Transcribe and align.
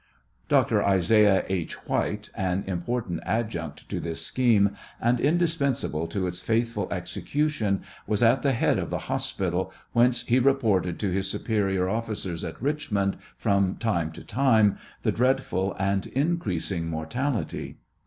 Dr. 0.49 0.83
Isaiah 0.83 1.45
H. 1.47 1.75
White, 1.87 2.31
an 2.33 2.63
important 2.65 3.21
adjunct 3.23 3.87
to 3.89 3.99
this 3.99 4.25
scheme, 4.25 4.71
and 4.99 5.19
indispensable, 5.19 6.07
to 6.07 6.25
its 6.25 6.41
faithful 6.41 6.87
execution, 6.91 7.83
was 8.07 8.23
at 8.23 8.41
the 8.41 8.53
head 8.53 8.79
of 8.79 8.89
the 8.89 8.97
hospital, 9.13 9.71
whence 9.93 10.23
he 10.25 10.39
reported 10.39 10.97
to 11.01 11.11
his 11.11 11.29
superior 11.29 11.87
officers 11.87 12.43
at 12.43 12.59
Richmond, 12.59 13.17
from 13.37 13.75
time 13.75 14.11
to 14.13 14.23
time, 14.23 14.79
the 15.03 15.11
dreadful 15.11 15.75
and 15.77 16.07
increasing' 16.07 16.87
mortality. 16.87 17.77